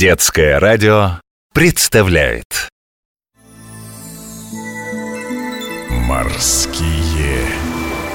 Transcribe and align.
Детское 0.00 0.58
радио 0.58 1.20
представляет 1.52 2.70
Морские 5.90 7.44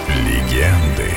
легенды 0.10 1.12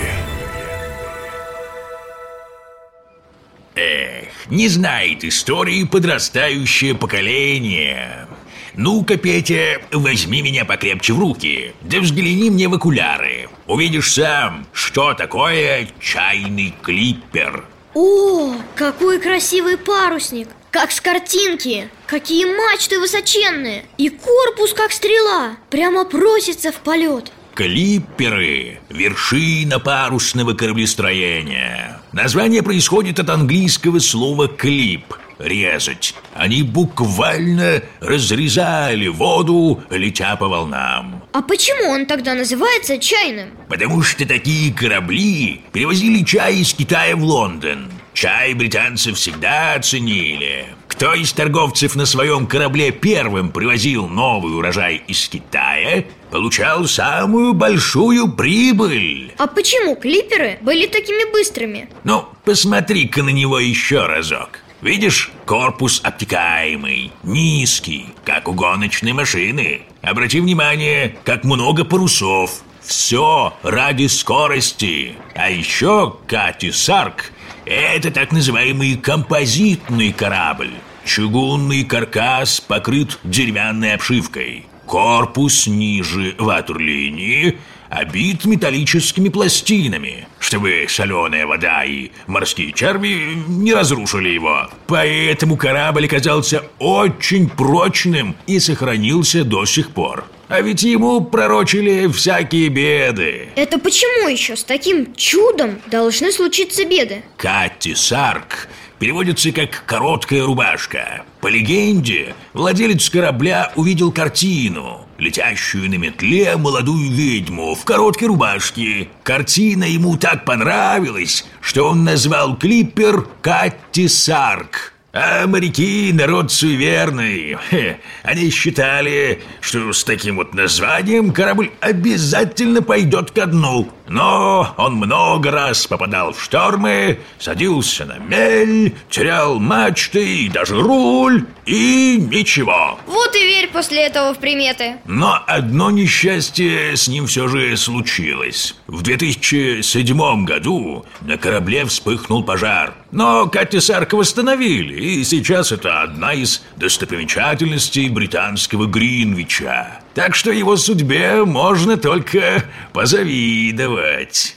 Эх, 3.76 4.28
не 4.50 4.68
знает 4.68 5.24
истории 5.24 5.84
подрастающее 5.84 6.94
поколение. 6.94 8.28
Ну-ка, 8.74 9.16
Петя, 9.16 9.80
возьми 9.90 10.42
меня 10.42 10.66
покрепче 10.66 11.14
в 11.14 11.18
руки, 11.18 11.72
да 11.80 11.98
взгляни 11.98 12.50
мне 12.50 12.68
в 12.68 12.74
окуляры. 12.74 13.48
Увидишь 13.66 14.12
сам, 14.12 14.66
что 14.74 15.14
такое 15.14 15.88
чайный 15.98 16.74
клиппер. 16.82 17.64
О, 17.94 18.54
какой 18.74 19.18
красивый 19.18 19.76
парусник! 19.76 20.48
Как 20.70 20.90
с 20.92 21.00
картинки! 21.00 21.88
Какие 22.06 22.44
мачты 22.44 23.00
высоченные! 23.00 23.86
И 23.96 24.10
корпус 24.10 24.74
как 24.74 24.92
стрела! 24.92 25.56
Прямо 25.70 26.04
просится 26.04 26.70
в 26.72 26.76
полет! 26.76 27.32
Клипперы– 27.54 28.78
вершина 28.88 29.80
парусного 29.80 30.54
кораблестроения. 30.54 32.00
Название 32.12 32.62
происходит 32.62 33.18
от 33.18 33.30
английского 33.30 33.98
слова 33.98 34.46
«клип»– 34.46 35.14
резать. 35.38 36.14
Они 36.34 36.62
буквально 36.62 37.82
разрезали 38.00 39.08
воду, 39.08 39.82
летя 39.90 40.36
по 40.36 40.48
волнам. 40.48 41.22
А 41.32 41.42
почему 41.42 41.90
он 41.90 42.06
тогда 42.06 42.34
называется 42.34 42.98
чайным? 42.98 43.50
Потому 43.68 44.02
что 44.02 44.26
такие 44.26 44.72
корабли 44.72 45.62
перевозили 45.72 46.24
чай 46.24 46.56
из 46.56 46.74
Китая 46.74 47.16
в 47.16 47.22
Лондон. 47.22 47.90
Чай 48.14 48.52
британцы 48.54 49.12
всегда 49.12 49.74
оценили. 49.74 50.66
Кто 50.88 51.14
из 51.14 51.32
торговцев 51.32 51.94
на 51.94 52.04
своем 52.04 52.48
корабле 52.48 52.90
первым 52.90 53.52
привозил 53.52 54.08
новый 54.08 54.56
урожай 54.56 55.04
из 55.06 55.28
Китая, 55.28 56.04
получал 56.30 56.86
самую 56.86 57.52
большую 57.52 58.32
прибыль. 58.32 59.32
А 59.38 59.46
почему 59.46 59.94
клиперы 59.94 60.58
были 60.62 60.88
такими 60.88 61.30
быстрыми? 61.30 61.88
Ну, 62.02 62.24
посмотри-ка 62.44 63.22
на 63.22 63.28
него 63.28 63.60
еще 63.60 64.06
разок. 64.06 64.58
Видишь, 64.80 65.32
корпус 65.44 66.00
обтекаемый, 66.04 67.10
низкий, 67.24 68.14
как 68.24 68.46
у 68.46 68.52
гоночной 68.52 69.12
машины. 69.12 69.82
Обрати 70.02 70.40
внимание, 70.40 71.16
как 71.24 71.42
много 71.42 71.84
парусов. 71.84 72.62
Все 72.80 73.54
ради 73.64 74.06
скорости. 74.06 75.16
А 75.34 75.50
еще 75.50 76.16
Кати 76.28 76.70
Сарк– 76.70 77.32
это 77.66 78.12
так 78.12 78.30
называемый 78.30 78.96
композитный 78.96 80.12
корабль. 80.12 80.70
Чугунный 81.04 81.84
каркас 81.84 82.60
покрыт 82.60 83.18
деревянной 83.24 83.94
обшивкой. 83.94 84.66
Корпус 84.88 85.66
ниже 85.66 86.34
ватерлинии 86.38 87.58
обит 87.90 88.46
металлическими 88.46 89.28
пластинами, 89.28 90.26
чтобы 90.38 90.86
соленая 90.88 91.46
вода 91.46 91.84
и 91.84 92.10
морские 92.26 92.72
черви 92.72 93.34
не 93.46 93.74
разрушили 93.74 94.30
его. 94.30 94.70
Поэтому 94.86 95.58
корабль 95.58 96.06
оказался 96.06 96.64
очень 96.78 97.50
прочным 97.50 98.34
и 98.46 98.58
сохранился 98.58 99.44
до 99.44 99.66
сих 99.66 99.90
пор. 99.90 100.24
А 100.48 100.62
ведь 100.62 100.82
ему 100.82 101.20
пророчили 101.20 102.06
всякие 102.10 102.68
беды. 102.70 103.50
Это 103.54 103.78
почему 103.78 104.28
еще 104.28 104.56
с 104.56 104.64
таким 104.64 105.14
чудом 105.14 105.80
должны 105.86 106.32
случиться 106.32 106.86
беды? 106.86 107.22
Катти 107.36 107.94
Сарк 107.94 108.68
переводится 108.98 109.52
как 109.52 109.84
«короткая 109.86 110.44
рубашка». 110.44 111.24
По 111.40 111.48
легенде, 111.48 112.34
владелец 112.54 113.08
корабля 113.10 113.72
увидел 113.76 114.10
картину, 114.10 115.06
летящую 115.18 115.90
на 115.90 115.96
метле 115.96 116.56
молодую 116.56 117.12
ведьму 117.12 117.74
в 117.74 117.84
короткой 117.84 118.28
рубашке. 118.28 119.08
Картина 119.22 119.84
ему 119.84 120.16
так 120.16 120.44
понравилась, 120.44 121.44
что 121.60 121.88
он 121.88 122.04
назвал 122.04 122.56
клиппер 122.56 123.28
«Катти 123.42 124.08
Сарк». 124.08 124.94
А 125.10 125.46
моряки 125.46 126.12
народ 126.12 126.52
суеверный. 126.52 127.56
Хе, 127.70 127.98
они 128.22 128.50
считали, 128.50 129.40
что 129.60 129.90
с 129.92 130.04
таким 130.04 130.36
вот 130.36 130.52
названием 130.52 131.32
корабль 131.32 131.70
обязательно 131.80 132.82
пойдет 132.82 133.30
ко 133.30 133.46
дну. 133.46 133.90
Но 134.08 134.74
он 134.76 134.94
много 134.94 135.50
раз 135.50 135.86
попадал 135.86 136.32
в 136.32 136.42
штормы, 136.42 137.20
садился 137.38 138.04
на 138.04 138.18
мель, 138.18 138.94
терял 139.10 139.58
мачты 139.58 140.44
и 140.44 140.48
даже 140.48 140.80
руль, 140.80 141.46
и 141.66 142.16
ничего. 142.18 142.98
Вот 143.06 143.34
и 143.36 143.42
верь 143.42 143.70
после 143.70 144.06
этого 144.06 144.34
в 144.34 144.38
приметы. 144.38 144.96
Но 145.06 145.38
одно 145.46 145.90
несчастье 145.90 146.96
с 146.96 147.08
ним 147.08 147.26
все 147.26 147.48
же 147.48 147.76
случилось. 147.76 148.74
В 148.86 149.02
2007 149.02 150.44
году 150.44 151.04
на 151.20 151.36
корабле 151.36 151.84
вспыхнул 151.84 152.42
пожар. 152.42 152.94
Но 153.10 153.46
Катя 153.46 153.80
Сарка 153.80 154.16
восстановили, 154.16 154.94
и 154.94 155.24
сейчас 155.24 155.72
это 155.72 156.02
одна 156.02 156.34
из 156.34 156.62
достопримечательностей 156.76 158.08
британского 158.08 158.86
Гринвича. 158.86 160.00
Так 160.14 160.34
что 160.34 160.50
его 160.50 160.76
судьбе 160.76 161.44
можно 161.44 161.96
только 161.96 162.64
позавидовать. 162.92 164.56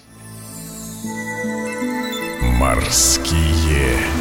Морские 2.60 4.21